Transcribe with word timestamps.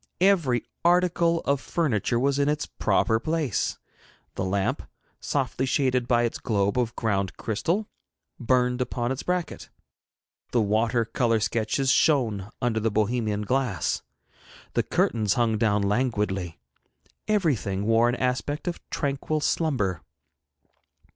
Every 0.19 0.63
article 0.83 1.41
of 1.41 1.61
furniture 1.61 2.19
was 2.19 2.39
in 2.39 2.49
its 2.49 2.65
proper 2.65 3.19
place. 3.19 3.77
The 4.33 4.43
lamp, 4.43 4.81
softly 5.19 5.67
shaded 5.67 6.07
by 6.07 6.23
its 6.23 6.39
globe 6.39 6.79
of 6.79 6.95
ground 6.95 7.37
crystal, 7.37 7.87
burned 8.39 8.81
upon 8.81 9.11
its 9.11 9.21
bracket; 9.21 9.69
the 10.53 10.59
water 10.59 11.05
colour 11.05 11.39
sketches 11.39 11.91
shone 11.91 12.49
under 12.63 12.79
their 12.79 12.89
Bohemian 12.89 13.43
glass; 13.43 14.01
the 14.73 14.81
curtains 14.81 15.33
hung 15.35 15.59
down 15.59 15.83
languidly; 15.83 16.57
everything 17.27 17.85
wore 17.85 18.09
an 18.09 18.15
aspect 18.15 18.67
of 18.67 18.79
tranquil 18.89 19.39
slumber. 19.39 20.01